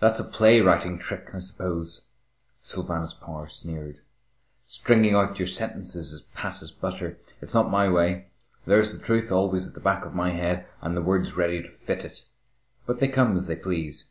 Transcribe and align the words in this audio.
"That's 0.00 0.18
a 0.18 0.24
play 0.24 0.62
writing 0.62 0.98
trick, 0.98 1.34
I 1.34 1.38
suppose," 1.40 2.06
Sylvanus 2.62 3.12
Power 3.12 3.46
sneered, 3.46 4.00
"stringing 4.64 5.14
out 5.14 5.38
your 5.38 5.48
sentences 5.48 6.14
as 6.14 6.22
pat 6.34 6.62
as 6.62 6.70
butter. 6.70 7.18
It's 7.42 7.52
not 7.52 7.70
my 7.70 7.86
way. 7.90 8.28
There's 8.64 8.96
the 8.98 9.04
truth 9.04 9.30
always 9.30 9.68
at 9.68 9.74
the 9.74 9.80
back 9.80 10.06
of 10.06 10.14
my 10.14 10.30
head, 10.30 10.66
and 10.80 10.96
the 10.96 11.02
words 11.02 11.36
ready 11.36 11.60
to 11.60 11.68
fit 11.68 12.06
it, 12.06 12.24
but 12.86 13.00
they 13.00 13.08
come 13.08 13.36
as 13.36 13.48
they 13.48 13.56
please." 13.56 14.06